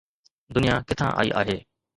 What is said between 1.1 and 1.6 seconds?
آئي آهي؟